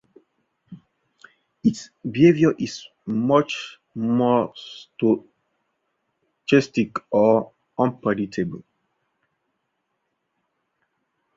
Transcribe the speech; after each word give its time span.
Its 1.63 1.91
behavior 2.09 2.55
is 2.57 2.87
much 3.05 3.77
more 3.93 4.51
stochastic 4.55 6.97
or 7.11 7.51
unpredictable. 7.77 8.63